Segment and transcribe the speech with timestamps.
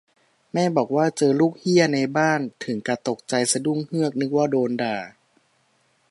[0.53, 4.95] "แม่บอกว่าเจอลูกเหี้ยในบ้าน ถึงกะตกใจสะดุ้งเฮือก นึกว่าโดนด่า"